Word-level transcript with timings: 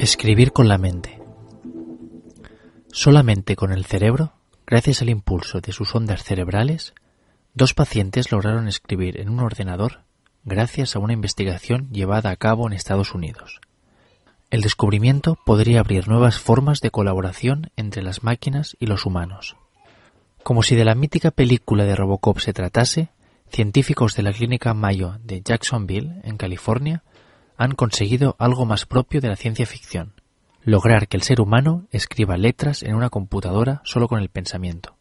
Escribir 0.00 0.52
con 0.52 0.66
la 0.66 0.78
mente. 0.78 1.20
Solamente 2.90 3.54
con 3.54 3.70
el 3.70 3.84
cerebro, 3.84 4.32
gracias 4.66 5.02
al 5.02 5.10
impulso 5.10 5.60
de 5.60 5.72
sus 5.72 5.94
ondas 5.94 6.24
cerebrales, 6.24 6.94
dos 7.52 7.74
pacientes 7.74 8.32
lograron 8.32 8.66
escribir 8.66 9.20
en 9.20 9.28
un 9.28 9.40
ordenador 9.40 10.04
gracias 10.42 10.96
a 10.96 11.00
una 11.00 11.12
investigación 11.12 11.90
llevada 11.92 12.30
a 12.30 12.36
cabo 12.36 12.66
en 12.66 12.72
Estados 12.72 13.14
Unidos. 13.14 13.60
El 14.48 14.62
descubrimiento 14.62 15.36
podría 15.44 15.80
abrir 15.80 16.08
nuevas 16.08 16.38
formas 16.38 16.80
de 16.80 16.90
colaboración 16.90 17.70
entre 17.76 18.02
las 18.02 18.22
máquinas 18.22 18.78
y 18.80 18.86
los 18.86 19.04
humanos. 19.04 19.56
Como 20.42 20.62
si 20.62 20.76
de 20.76 20.86
la 20.86 20.94
mítica 20.94 21.30
película 21.30 21.84
de 21.84 21.94
Robocop 21.94 22.38
se 22.38 22.54
tratase, 22.54 23.10
científicos 23.50 24.16
de 24.16 24.22
la 24.22 24.32
clínica 24.32 24.72
Mayo 24.72 25.18
de 25.22 25.42
Jacksonville, 25.42 26.22
en 26.24 26.38
California, 26.38 27.02
han 27.60 27.72
conseguido 27.72 28.36
algo 28.38 28.64
más 28.64 28.86
propio 28.86 29.20
de 29.20 29.28
la 29.28 29.36
ciencia 29.36 29.66
ficción, 29.66 30.14
lograr 30.62 31.08
que 31.08 31.18
el 31.18 31.22
ser 31.22 31.42
humano 31.42 31.84
escriba 31.92 32.38
letras 32.38 32.82
en 32.82 32.94
una 32.94 33.10
computadora 33.10 33.82
solo 33.84 34.08
con 34.08 34.18
el 34.18 34.30
pensamiento. 34.30 34.96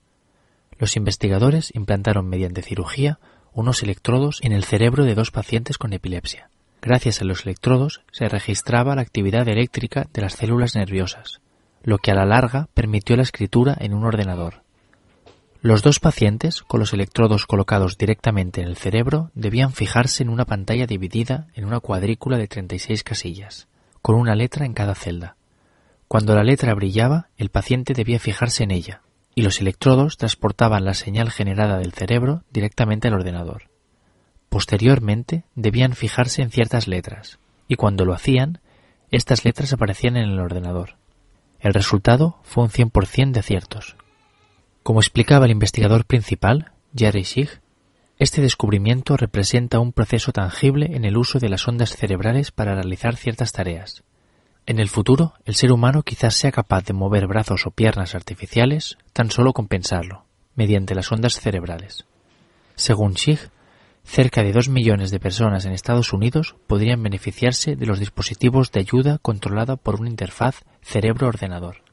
Los 0.77 0.97
investigadores 0.97 1.71
implantaron 1.73 2.27
mediante 2.27 2.61
cirugía 2.61 3.17
unos 3.53 3.81
electrodos 3.81 4.39
en 4.43 4.51
el 4.51 4.65
cerebro 4.65 5.05
de 5.05 5.15
dos 5.15 5.31
pacientes 5.31 5.77
con 5.77 5.93
epilepsia. 5.93 6.49
Gracias 6.81 7.21
a 7.21 7.23
los 7.23 7.45
electrodos 7.45 8.01
se 8.11 8.27
registraba 8.27 8.93
la 8.93 9.03
actividad 9.03 9.47
eléctrica 9.47 10.09
de 10.11 10.21
las 10.21 10.33
células 10.33 10.75
nerviosas, 10.75 11.39
lo 11.81 11.97
que 11.97 12.11
a 12.11 12.15
la 12.15 12.25
larga 12.25 12.67
permitió 12.73 13.15
la 13.15 13.23
escritura 13.23 13.77
en 13.79 13.93
un 13.93 14.03
ordenador. 14.03 14.63
Los 15.61 15.83
dos 15.83 15.99
pacientes, 15.99 16.63
con 16.63 16.79
los 16.79 16.93
electrodos 16.93 17.45
colocados 17.45 17.97
directamente 17.97 18.61
en 18.61 18.69
el 18.69 18.77
cerebro, 18.77 19.29
debían 19.35 19.73
fijarse 19.73 20.23
en 20.23 20.29
una 20.29 20.45
pantalla 20.45 20.87
dividida 20.87 21.47
en 21.53 21.65
una 21.65 21.81
cuadrícula 21.81 22.37
de 22.37 22.47
36 22.47 23.03
casillas, 23.03 23.67
con 24.01 24.15
una 24.15 24.35
letra 24.35 24.65
en 24.65 24.73
cada 24.73 24.95
celda. 24.95 25.35
Cuando 26.07 26.33
la 26.33 26.45
letra 26.45 26.73
brillaba, 26.75 27.27
el 27.35 27.49
paciente 27.49 27.93
debía 27.93 28.19
fijarse 28.19 28.63
en 28.63 28.71
ella, 28.71 29.01
y 29.35 29.41
los 29.41 29.59
electrodos 29.59 30.15
transportaban 30.15 30.85
la 30.85 30.93
señal 30.93 31.29
generada 31.29 31.77
del 31.77 31.91
cerebro 31.91 32.43
directamente 32.51 33.09
al 33.09 33.15
ordenador. 33.15 33.63
Posteriormente, 34.47 35.43
debían 35.55 35.91
fijarse 35.91 36.41
en 36.41 36.51
ciertas 36.51 36.87
letras, 36.87 37.37
y 37.67 37.75
cuando 37.75 38.05
lo 38.05 38.13
hacían, 38.13 38.61
estas 39.11 39.43
letras 39.43 39.73
aparecían 39.73 40.15
en 40.15 40.29
el 40.29 40.39
ordenador. 40.39 40.95
El 41.59 41.73
resultado 41.73 42.37
fue 42.43 42.63
un 42.63 42.69
100% 42.69 43.33
de 43.33 43.41
aciertos. 43.41 43.97
Como 44.89 45.01
explicaba 45.01 45.45
el 45.45 45.51
investigador 45.51 46.03
principal, 46.03 46.71
Jerry 46.95 47.23
Schick, 47.23 47.61
este 48.17 48.41
descubrimiento 48.41 49.17
representa 49.17 49.77
un 49.77 49.93
proceso 49.93 50.31
tangible 50.31 50.95
en 50.95 51.05
el 51.05 51.15
uso 51.15 51.37
de 51.37 51.47
las 51.47 51.67
ondas 51.67 51.95
cerebrales 51.95 52.49
para 52.49 52.73
realizar 52.73 53.15
ciertas 53.15 53.51
tareas. 53.51 54.01
En 54.65 54.79
el 54.79 54.89
futuro, 54.89 55.33
el 55.45 55.53
ser 55.53 55.71
humano 55.71 56.01
quizás 56.01 56.33
sea 56.33 56.51
capaz 56.51 56.85
de 56.85 56.93
mover 56.93 57.27
brazos 57.27 57.67
o 57.67 57.69
piernas 57.69 58.15
artificiales 58.15 58.97
tan 59.13 59.29
solo 59.29 59.53
con 59.53 59.67
pensarlo, 59.67 60.25
mediante 60.55 60.95
las 60.95 61.11
ondas 61.11 61.39
cerebrales. 61.39 62.07
Según 62.73 63.15
Schick, 63.15 63.51
cerca 64.03 64.41
de 64.41 64.53
dos 64.53 64.69
millones 64.69 65.11
de 65.11 65.19
personas 65.19 65.65
en 65.65 65.73
Estados 65.73 66.13
Unidos 66.13 66.55
podrían 66.65 67.03
beneficiarse 67.03 67.75
de 67.75 67.85
los 67.85 67.99
dispositivos 67.99 68.71
de 68.71 68.79
ayuda 68.79 69.19
controlada 69.19 69.75
por 69.75 69.99
una 69.99 70.09
interfaz 70.09 70.63
cerebro-ordenador. 70.81 71.88